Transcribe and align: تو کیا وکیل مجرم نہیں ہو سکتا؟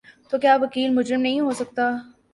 تو 0.29 0.35
کیا 0.37 0.53
وکیل 0.61 0.89
مجرم 0.97 1.21
نہیں 1.21 1.39
ہو 1.39 1.51
سکتا؟ 1.59 1.85